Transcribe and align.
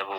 ya 0.00 0.08
Bu. 0.08 0.16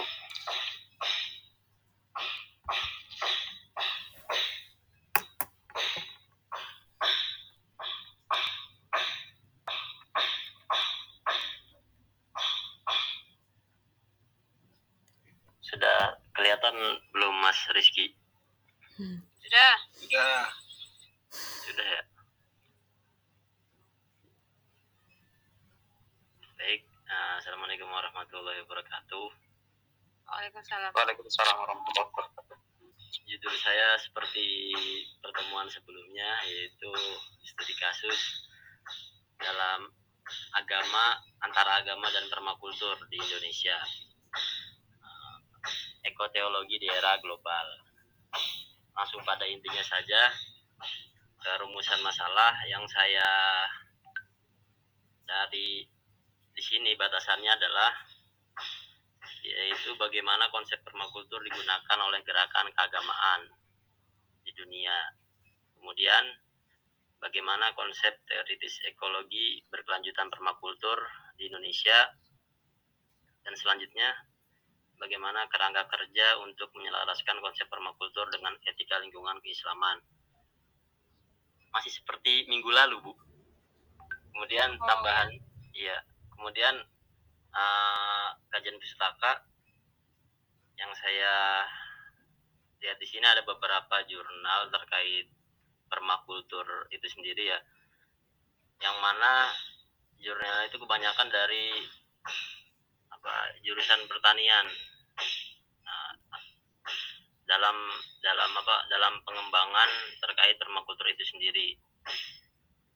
Sudah 15.66 16.22
kelihatan 16.38 16.78
belum 17.10 17.34
Mas 17.42 17.58
Rizky? 17.74 18.14
Sudah. 19.42 19.74
Sudah. 19.98 20.46
Sudah 21.66 21.88
ya. 21.90 22.02
Baik, 26.62 26.86
eh, 26.86 27.34
Assalamualaikum 27.42 27.90
warahmatullahi 27.90 28.62
wabarakatuh. 28.62 29.41
Waalaikumsalam. 30.32 30.96
Waalaikumsalam 30.96 31.56
warahmatullahi 31.60 32.08
wabarakatuh. 32.08 32.58
Judul 33.28 33.56
saya 33.60 34.00
seperti 34.00 34.72
pertemuan 35.20 35.68
sebelumnya 35.68 36.40
yaitu 36.48 36.88
studi 37.44 37.76
kasus 37.76 38.48
dalam 39.36 39.92
agama 40.56 41.20
antara 41.44 41.84
agama 41.84 42.08
dan 42.16 42.32
permakultur 42.32 42.96
di 43.12 43.20
Indonesia. 43.20 43.76
Eh, 45.04 45.36
Ekoteologi 46.08 46.80
di 46.80 46.88
era 46.88 47.20
global. 47.20 47.68
Langsung 48.96 49.28
pada 49.28 49.44
intinya 49.44 49.84
saja 49.84 50.32
ke 51.44 51.52
rumusan 51.60 52.00
masalah 52.00 52.56
yang 52.72 52.88
saya 52.88 53.28
cari 55.28 55.84
di 56.56 56.62
sini 56.64 56.96
batasannya 56.96 57.52
adalah 57.52 57.92
yaitu 59.42 59.98
bagaimana 59.98 60.50
konsep 60.54 60.78
permakultur 60.86 61.42
digunakan 61.42 62.00
oleh 62.02 62.22
gerakan 62.22 62.70
keagamaan 62.74 63.42
di 64.46 64.52
dunia. 64.54 64.94
Kemudian 65.78 66.24
bagaimana 67.18 67.74
konsep 67.74 68.22
teoritis 68.30 68.82
ekologi 68.86 69.66
berkelanjutan 69.70 70.30
permakultur 70.30 70.98
di 71.38 71.50
Indonesia 71.50 72.10
dan 73.42 73.54
selanjutnya 73.58 74.14
bagaimana 75.02 75.50
kerangka 75.50 75.90
kerja 75.90 76.38
untuk 76.46 76.70
menyelaraskan 76.78 77.42
konsep 77.42 77.66
permakultur 77.66 78.30
dengan 78.30 78.54
etika 78.62 79.02
lingkungan 79.02 79.42
keislaman. 79.42 79.98
Masih 81.74 81.90
seperti 81.90 82.46
minggu 82.46 82.70
lalu, 82.70 83.02
Bu. 83.02 83.14
Kemudian 84.32 84.78
Oh, 84.78 84.86
tambahan 84.86 85.34
iya, 85.74 85.98
kemudian 86.38 86.86
eh, 87.52 88.28
kajian 88.52 88.78
pustaka 88.80 89.44
yang 90.80 90.92
saya 90.98 91.68
lihat 92.82 92.98
di 92.98 93.06
sini 93.06 93.26
ada 93.28 93.46
beberapa 93.46 94.02
jurnal 94.10 94.74
terkait 94.74 95.30
permakultur 95.86 96.66
itu 96.90 97.06
sendiri 97.06 97.54
ya. 97.54 97.60
Yang 98.82 98.98
mana 98.98 99.54
jurnal 100.18 100.66
itu 100.66 100.78
kebanyakan 100.82 101.28
dari 101.30 101.86
apa 103.14 103.34
jurusan 103.62 104.10
pertanian. 104.10 104.66
Nah, 105.86 106.12
dalam 107.46 107.78
dalam 108.26 108.52
apa 108.58 108.76
dalam 108.90 109.14
pengembangan 109.22 109.90
terkait 110.26 110.58
permakultur 110.58 111.06
itu 111.06 111.22
sendiri. 111.30 111.78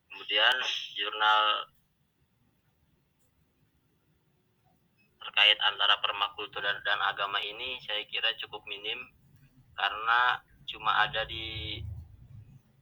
Kemudian 0.10 0.56
jurnal 0.98 1.70
terkait 5.26 5.58
antara 5.66 5.98
permakultur 6.06 6.62
dan, 6.62 7.00
agama 7.10 7.42
ini 7.42 7.82
saya 7.82 8.06
kira 8.06 8.30
cukup 8.38 8.62
minim 8.70 9.02
karena 9.74 10.38
cuma 10.70 11.02
ada 11.02 11.26
di 11.26 11.82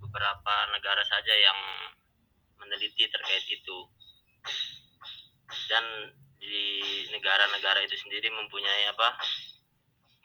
beberapa 0.03 0.55
negara 0.75 1.01
saja 1.07 1.31
yang 1.31 1.59
meneliti 2.59 3.07
terkait 3.07 3.47
itu. 3.47 3.79
Dan 5.71 5.85
di 6.43 6.83
negara-negara 7.15 7.79
itu 7.87 7.95
sendiri 7.95 8.27
mempunyai 8.27 8.91
apa? 8.91 9.15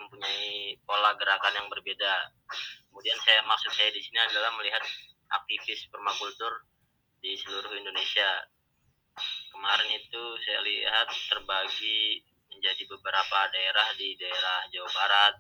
Mempunyai 0.03 0.77
pola 0.83 1.15
gerakan 1.15 1.55
yang 1.55 1.69
berbeda. 1.71 2.35
Kemudian 2.91 3.19
saya 3.23 3.47
maksud 3.47 3.71
saya 3.71 3.95
di 3.95 4.03
sini 4.03 4.19
adalah 4.19 4.51
melihat 4.59 4.83
aktivis 5.31 5.87
permakultur 5.89 6.67
di 7.23 7.39
seluruh 7.39 7.71
Indonesia 7.79 8.27
kemarin 9.53 9.91
itu 9.97 10.25
saya 10.45 10.61
lihat 10.63 11.09
terbagi 11.29 12.23
menjadi 12.49 12.83
beberapa 12.91 13.39
daerah 13.53 13.89
di 13.95 14.19
daerah 14.19 14.67
Jawa 14.73 14.91
Barat, 14.91 15.35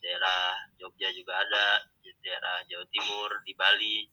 daerah 0.00 0.56
Jogja 0.80 1.12
juga 1.12 1.36
ada, 1.42 1.84
di 2.00 2.10
daerah 2.24 2.64
Jawa 2.64 2.86
Timur, 2.88 3.30
di 3.44 3.52
Bali. 3.52 4.08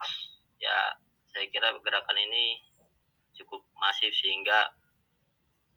Ya, 0.57 0.97
saya 1.31 1.45
kira 1.53 1.71
gerakan 1.79 2.17
ini 2.17 2.59
cukup 3.37 3.61
masif 3.77 4.09
sehingga 4.17 4.73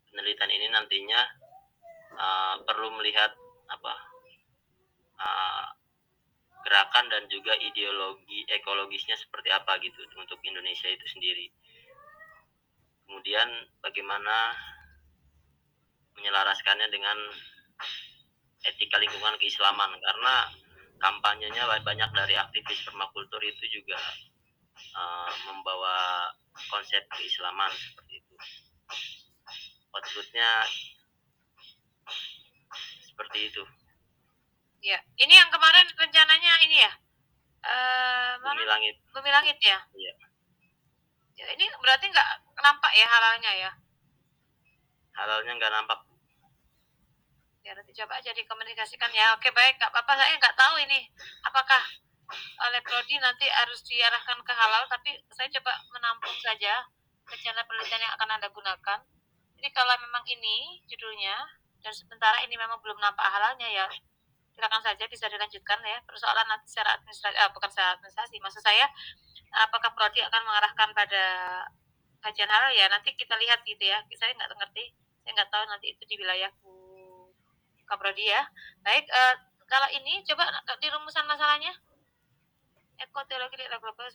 penelitian 0.09 0.51
ini 0.51 0.67
nantinya 0.73 1.21
uh, 2.17 2.55
perlu 2.65 2.97
melihat 2.97 3.31
apa 3.71 3.95
uh, 5.21 5.67
gerakan 6.65 7.07
dan 7.13 7.25
juga 7.29 7.55
ideologi 7.61 8.45
ekologisnya 8.49 9.17
seperti 9.17 9.53
apa 9.53 9.79
gitu 9.85 10.01
untuk 10.17 10.41
Indonesia 10.45 10.89
itu 10.89 11.07
sendiri 11.09 11.49
kemudian 13.11 13.51
bagaimana 13.83 14.55
menyelaraskannya 16.15 16.87
dengan 16.95 17.19
etika 18.63 19.03
lingkungan 19.03 19.35
keislaman 19.43 19.99
karena 19.99 20.47
kampanyenya 21.03 21.67
banyak 21.83 22.11
dari 22.15 22.39
aktivis 22.39 22.87
permakultur 22.87 23.43
itu 23.43 23.83
juga 23.83 23.99
uh, 24.95 25.33
membawa 25.51 26.31
konsep 26.71 27.03
keislaman 27.19 27.75
seperti 27.75 28.23
itu 28.23 28.35
outputnya 29.91 30.51
seperti 33.11 33.51
itu 33.51 33.67
Ya, 34.81 34.97
ini 35.21 35.37
yang 35.37 35.53
kemarin 35.53 35.85
rencananya 35.93 36.53
ini 36.65 36.81
ya. 36.81 36.93
Eh, 37.61 38.33
bumi 38.41 38.65
langit 38.65 38.97
Bumi 39.13 39.29
langit 39.29 39.61
ya. 39.61 39.77
Iya. 39.93 40.10
Ya, 41.41 41.47
ini 41.57 41.65
berarti 41.81 42.05
nggak 42.13 42.29
nampak 42.61 42.93
ya 42.93 43.07
halalnya 43.09 43.53
ya. 43.57 43.71
halalnya 45.17 45.53
nggak 45.57 45.73
nampak 45.73 46.01
Ya 47.61 47.77
nanti 47.77 47.93
coba 47.93 48.17
aja 48.17 48.33
dikomunikasikan 48.33 49.13
ya. 49.13 49.37
Oke 49.37 49.53
baik, 49.53 49.77
nggak 49.77 49.93
apa-apa. 49.93 50.17
Saya 50.17 50.33
nggak 50.37 50.57
tahu 50.57 50.81
ini 50.81 51.13
apakah 51.45 51.83
oleh 52.69 52.81
prodi 52.81 53.21
nanti 53.21 53.45
harus 53.53 53.85
diarahkan 53.85 54.41
ke 54.41 54.53
halal, 54.53 54.89
tapi 54.89 55.13
saya 55.29 55.49
coba 55.61 55.77
menampung 55.93 56.33
saja 56.41 56.89
rencana 57.29 57.61
penelitian 57.69 58.01
yang 58.01 58.15
akan 58.17 58.29
anda 58.33 58.49
gunakan. 58.49 59.01
Jadi 59.61 59.69
kalau 59.77 59.93
memang 60.01 60.25
ini 60.25 60.81
judulnya 60.89 61.37
dan 61.85 61.93
sementara 61.93 62.41
ini 62.45 62.57
memang 62.57 62.81
belum 62.81 62.97
nampak 62.97 63.25
halalnya 63.29 63.69
ya 63.69 63.87
silakan 64.61 64.83
saja 64.85 65.05
bisa 65.09 65.25
dilanjutkan 65.31 65.81
ya 65.81 65.99
persoalan 66.05 66.45
nanti 66.45 66.69
secara 66.69 67.01
administrasi 67.01 67.37
ah, 67.41 67.49
bukan 67.49 67.71
secara 67.73 67.97
administrasi 67.97 68.37
maksud 68.45 68.61
saya 68.61 68.85
apakah 69.51 69.91
prodi 69.95 70.23
akan 70.23 70.43
mengarahkan 70.47 70.89
pada 70.95 71.25
kajian 72.23 72.51
halal 72.51 72.71
ya 72.71 72.87
nanti 72.87 73.17
kita 73.17 73.35
lihat 73.35 73.65
gitu 73.67 73.83
ya 73.83 73.99
saya 74.15 74.37
nggak 74.37 74.55
ngerti 74.55 74.95
saya 75.25 75.33
nggak 75.35 75.51
tahu 75.51 75.65
nanti 75.67 75.87
itu 75.97 76.03
di 76.07 76.15
wilayah 76.21 76.51
Bu 76.63 76.73
Kaprodi 77.89 78.31
ya 78.31 78.47
baik 78.87 79.09
eh, 79.11 79.35
kalau 79.67 79.89
ini 79.91 80.23
coba 80.23 80.47
di 80.79 80.87
rumusan 80.91 81.27
masalahnya 81.27 81.75
ekoteologi 83.01 83.59
di 83.59 83.67
global 83.67 84.07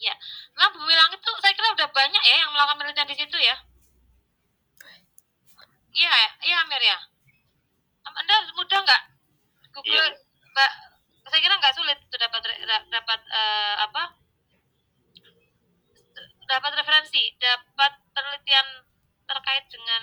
ya 0.00 0.14
nah 0.56 0.72
bumi 0.72 0.94
langit 0.96 1.20
tuh 1.20 1.36
saya 1.38 1.52
kira 1.52 1.76
udah 1.76 1.88
banyak 1.92 2.22
ya 2.24 2.34
yang 2.40 2.50
melakukan 2.50 2.78
penelitian 2.80 3.10
di 3.12 3.16
situ 3.20 3.36
ya 3.38 3.56
iya 5.92 6.10
ya 6.10 6.30
iya 6.48 6.56
Amir 6.64 6.82
ya 6.82 6.98
anda 8.10 8.36
mudah 8.56 8.80
nggak 8.80 9.02
Google 9.70 9.94
Iya. 9.94 10.28
Mbak, 10.50 10.72
saya 11.28 11.40
kira 11.42 11.54
nggak 11.60 11.76
sulit 11.76 11.98
tuh 12.08 12.18
dapat 12.18 12.40
dapat 12.88 13.20
eh, 13.28 13.74
apa? 13.84 14.02
Dapat 16.50 16.72
referensi 16.82 17.22
dapat 17.38 17.92
penelitian 18.10 18.66
terkait 19.28 19.64
dengan 19.70 20.02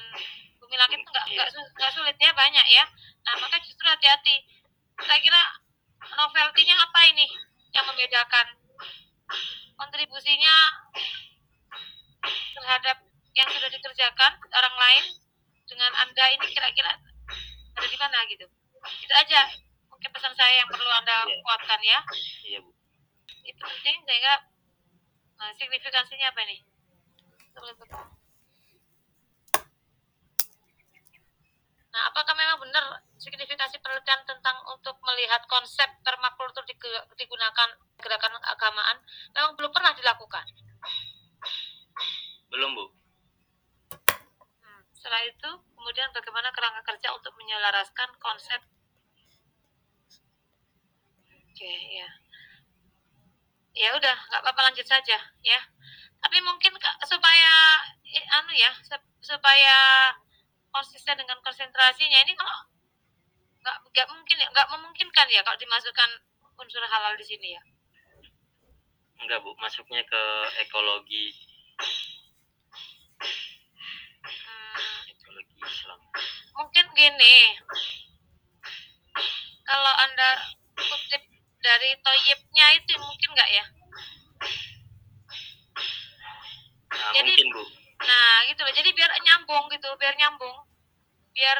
bumi 0.64 0.76
langit 0.80 1.04
itu 1.04 1.10
nggak 1.12 1.28
Iya. 1.28 1.36
nggak 1.44 1.50
nggak 1.76 1.92
sulit 1.92 2.16
ya 2.16 2.32
banyak 2.32 2.68
ya. 2.72 2.84
Nah 3.28 3.34
maka 3.44 3.60
justru 3.60 3.84
hati-hati. 3.84 4.48
Saya 5.04 5.20
kira 5.20 5.42
novelty-nya 6.16 6.76
apa 6.80 7.00
ini 7.12 7.28
yang 7.76 7.86
membedakan? 7.88 8.48
Kontribusinya 9.78 10.56
terhadap 12.58 12.98
yang 13.38 13.46
sudah 13.54 13.70
dikerjakan 13.70 14.32
orang 14.50 14.76
lain 14.76 15.04
dengan 15.70 15.92
anda 16.02 16.26
ini 16.34 16.46
kira-kira 16.50 16.98
ada 17.78 17.88
di 17.88 17.98
mana 18.00 18.26
gitu? 18.26 18.48
Itu 19.06 19.14
aja 19.14 19.46
Mungkin 19.98 20.14
pesan 20.14 20.38
saya 20.38 20.62
yang 20.62 20.70
perlu 20.70 20.86
Anda 20.94 21.26
yeah. 21.26 21.42
kuatkan 21.42 21.82
ya. 21.82 22.00
Iya, 22.46 22.60
Bu. 22.62 22.70
Itu 23.50 23.62
penting 23.66 23.98
sehingga 24.06 24.46
nah, 25.42 25.50
signifikansinya 25.58 26.30
apa 26.30 26.46
nih? 26.46 26.62
Nah, 31.90 32.02
apakah 32.14 32.38
memang 32.38 32.62
benar 32.62 33.02
signifikansi 33.18 33.82
penelitian 33.82 34.22
tentang 34.22 34.62
untuk 34.70 35.02
melihat 35.02 35.42
konsep 35.50 35.90
permakultur 36.06 36.62
digunakan 37.18 37.70
gerakan 37.98 38.38
agamaan 38.46 39.02
memang 39.34 39.58
belum 39.58 39.74
pernah 39.74 39.98
dilakukan? 39.98 40.46
Belum, 42.54 42.70
Bu. 42.78 42.86
Hmm, 44.62 44.82
setelah 44.94 45.26
itu, 45.26 45.50
kemudian 45.74 46.14
bagaimana 46.14 46.54
kerangka 46.54 46.86
kerja 46.86 47.18
untuk 47.18 47.34
menyelaraskan 47.34 48.14
konsep 48.22 48.62
Oke, 51.58 51.74
ya. 51.90 52.06
Ya 53.74 53.90
udah, 53.98 54.14
nggak 54.30 54.42
apa-apa 54.46 54.62
lanjut 54.70 54.86
saja, 54.86 55.18
ya. 55.42 55.60
Tapi 56.22 56.38
mungkin 56.46 56.70
supaya 57.02 57.82
eh, 58.06 58.26
anu 58.38 58.54
ya, 58.54 58.70
sup- 58.86 59.10
supaya 59.26 59.74
konsisten 60.70 61.18
dengan 61.18 61.42
konsentrasinya 61.42 62.22
ini 62.22 62.38
kalau 62.38 62.62
nggak 63.66 63.78
nggak 63.90 64.06
mungkin 64.14 64.38
ya, 64.38 64.46
nggak 64.54 64.70
memungkinkan 64.70 65.26
ya 65.34 65.42
kalau 65.42 65.58
dimasukkan 65.58 66.10
unsur 66.62 66.86
halal 66.86 67.18
di 67.18 67.26
sini 67.26 67.58
ya. 67.58 67.62
Enggak, 69.26 69.42
Bu. 69.42 69.58
Masuknya 69.58 70.06
ke 70.06 70.22
ekologi 70.62 71.34
Hmm, 74.22 75.10
ekologi 75.10 75.58
Islam. 75.66 76.00
mungkin 76.54 76.86
gini 76.94 77.58
kalau 79.66 79.94
anda 80.06 80.57
dari 81.60 81.92
toyibnya 82.00 82.68
itu 82.78 82.94
mungkin 82.98 83.30
nggak 83.34 83.50
ya? 83.52 83.66
Nah, 86.88 87.12
Jadi- 87.14 87.36
mungkin, 87.36 87.48
Bu. 87.54 87.64
nah 88.08 88.36
gitu 88.48 88.62
loh. 88.64 88.74
Jadi 88.74 88.90
biar 88.96 89.12
nyambung 89.22 89.66
gitu 89.74 89.90
biar 90.00 90.14
nyambung. 90.18 90.58
Biar 91.36 91.60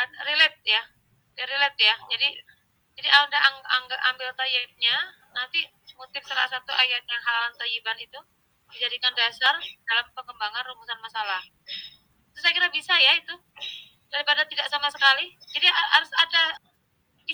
ad- 0.00 0.18
relate 0.26 0.60
ya. 0.64 0.82
Biar 1.36 1.48
relate 1.48 1.80
ya. 1.80 1.96
Jadi 2.10 2.28
jadi 3.00 3.08
anda 3.16 3.38
ang- 3.40 3.64
ang- 3.64 4.02
ambil 4.12 4.28
toyibnya. 4.36 4.96
Nanti 5.32 5.64
kutip 5.94 6.24
salah 6.26 6.48
satu 6.48 6.72
ayat 6.72 7.04
yang 7.06 7.22
halalan 7.22 7.54
toyiban 7.56 7.96
itu 8.00 8.18
dijadikan 8.70 9.12
dasar 9.14 9.56
dalam 9.60 10.06
pengembangan 10.14 10.62
rumusan 10.66 10.98
masalah. 11.02 11.42
Itu 12.30 12.38
saya 12.40 12.54
kira 12.54 12.68
bisa 12.70 12.94
ya 12.96 13.14
itu 13.18 13.34
daripada 14.10 14.42
tidak 14.48 14.66
sama 14.70 14.88
sekali. 14.90 15.36
Jadi 15.54 15.66
ha- 15.70 15.90
harus 15.98 16.10
ada 16.18 16.42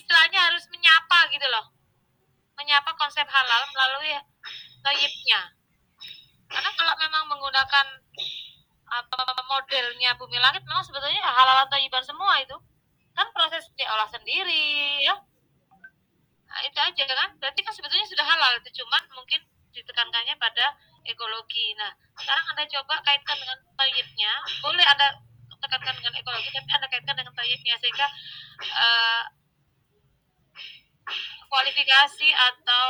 istilahnya 0.06 0.38
harus 0.38 0.62
menyapa 0.70 1.18
gitu 1.34 1.46
loh. 1.50 1.74
Menyapa 2.54 2.94
konsep 2.94 3.26
halal 3.26 3.62
melalui 3.74 4.14
toyibnya 4.86 5.56
karena 6.46 6.70
kalau 6.78 6.94
memang 6.94 7.26
menggunakan 7.26 7.86
apa 8.86 9.18
modelnya 9.50 10.14
bumi 10.14 10.38
langit 10.38 10.62
memang 10.62 10.86
sebetulnya 10.86 11.26
halal 11.26 11.66
toyiban 11.66 12.06
semua 12.06 12.38
itu. 12.38 12.54
Kan 13.18 13.26
proses 13.34 13.66
diolah 13.74 14.06
sendiri 14.06 15.02
ya. 15.02 15.18
Nah, 16.46 16.60
itu 16.62 16.78
aja 16.78 17.02
kan. 17.02 17.34
Berarti 17.42 17.60
kan 17.66 17.74
sebetulnya 17.74 18.06
sudah 18.06 18.22
halal 18.22 18.62
itu 18.62 18.70
cuman 18.78 19.02
mungkin 19.18 19.42
ditekankannya 19.74 20.38
pada 20.38 20.78
ekologi. 21.02 21.74
Nah 21.74 21.90
sekarang 22.14 22.46
anda 22.54 22.64
coba 22.70 22.94
kaitkan 23.02 23.36
dengan 23.42 23.58
toyibnya 23.74 24.32
boleh 24.62 24.86
anda 24.86 25.18
tekankan 25.56 25.98
dengan 25.98 26.14
ekologi 26.20 26.48
tapi 26.52 26.70
anda 26.70 26.86
kaitkan 26.86 27.16
dengan 27.16 27.34
toyibnya 27.34 27.74
sehingga 27.80 28.06
eh, 28.62 29.22
kualifikasi 31.50 32.28
atau 32.34 32.86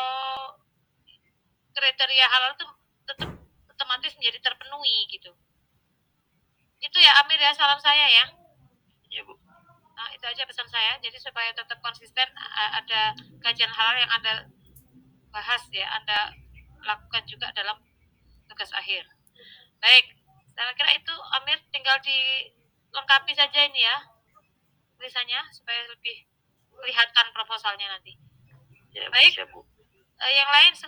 kriteria 1.76 2.26
halal 2.26 2.56
itu 2.56 2.66
tetap 3.04 3.30
otomatis 3.68 4.12
menjadi 4.16 4.38
terpenuhi 4.40 5.08
gitu 5.12 5.30
itu 6.80 6.98
ya 7.00 7.24
Amir 7.24 7.40
ya 7.40 7.52
salam 7.52 7.80
saya 7.80 8.08
ya 8.08 8.24
Iya, 9.06 9.22
Bu. 9.22 9.32
Nah, 9.96 10.08
itu 10.12 10.24
aja 10.28 10.44
pesan 10.44 10.68
saya. 10.68 10.98
Jadi 11.00 11.16
supaya 11.16 11.48
tetap 11.56 11.80
konsisten 11.80 12.28
ada 12.52 13.16
kajian 13.40 13.72
halal 13.72 13.96
yang 13.96 14.12
Anda 14.12 14.44
bahas 15.32 15.62
ya, 15.72 15.88
Anda 15.88 16.36
lakukan 16.84 17.24
juga 17.24 17.48
dalam 17.56 17.80
tugas 18.44 18.68
akhir. 18.76 19.08
Baik, 19.80 20.12
saya 20.52 20.72
kira 20.76 20.90
itu 20.96 21.14
Amir 21.40 21.58
tinggal 21.72 21.96
dilengkapi 22.04 23.32
saja 23.32 23.64
ini 23.68 23.84
ya 23.84 23.96
tulisannya 24.96 25.40
supaya 25.52 25.84
lebih 25.92 26.24
kelihatan 26.76 27.26
proposalnya 27.32 27.88
nanti. 27.88 28.12
Ya. 28.92 29.08
Baik. 29.08 29.32
Siap, 29.32 29.48
Bu. 29.52 29.64
Eh, 30.16 30.32
yang 30.32 30.48
lain 30.48 30.72
sengaja 30.72 30.84